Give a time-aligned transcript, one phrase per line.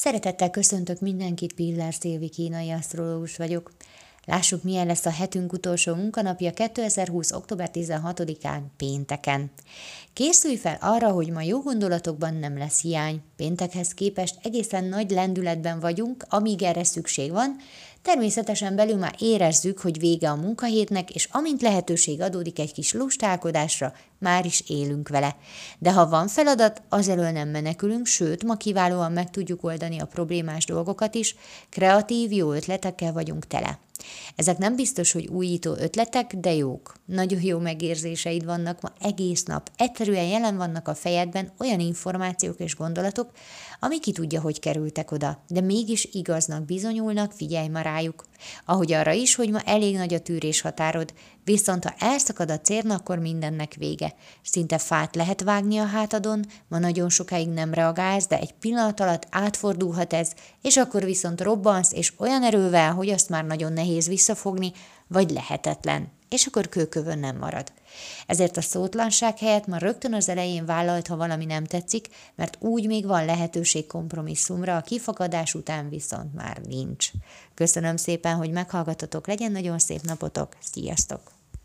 [0.00, 3.70] Szeretettel köszöntök mindenkit, Pillár Szilvi kínai asztrológus vagyok.
[4.24, 7.32] Lássuk, milyen lesz a hetünk utolsó munkanapja 2020.
[7.32, 9.50] október 16-án, pénteken.
[10.12, 13.20] Készülj fel arra, hogy ma jó gondolatokban nem lesz hiány.
[13.36, 17.56] Péntekhez képest egészen nagy lendületben vagyunk, amíg erre szükség van,
[18.02, 23.92] Természetesen belül már érezzük, hogy vége a munkahétnek, és amint lehetőség adódik egy kis lustálkodásra,
[24.18, 25.36] már is élünk vele.
[25.78, 30.06] De ha van feladat, az elől nem menekülünk, sőt, ma kiválóan meg tudjuk oldani a
[30.06, 31.34] problémás dolgokat is,
[31.70, 33.78] kreatív, jó ötletekkel vagyunk tele.
[34.36, 36.94] Ezek nem biztos, hogy újító ötletek, de jók.
[37.04, 39.70] Nagyon jó megérzéseid vannak ma egész nap.
[39.76, 43.30] Egyszerűen jelen vannak a fejedben olyan információk és gondolatok,
[43.80, 48.24] ami ki tudja, hogy kerültek oda, de mégis igaznak bizonyulnak, figyelj ma rájuk.
[48.64, 51.12] Ahogy arra is, hogy ma elég nagy a tűrés határod,
[51.44, 54.14] viszont ha elszakad a cérna, akkor mindennek vége.
[54.42, 59.26] Szinte fát lehet vágni a hátadon, ma nagyon sokáig nem reagálsz, de egy pillanat alatt
[59.30, 64.72] átfordulhat ez, és akkor viszont robbansz, és olyan erővel, hogy azt már nagyon nehéz visszafogni,
[65.06, 67.72] vagy lehetetlen és akkor kőkövön nem marad.
[68.26, 72.86] Ezért a szótlanság helyett ma rögtön az elején vállalt, ha valami nem tetszik, mert úgy
[72.86, 77.10] még van lehetőség kompromisszumra, a kifakadás után viszont már nincs.
[77.54, 81.39] Köszönöm szépen, hogy meghallgatotok, legyen nagyon szép napotok, sziasztok!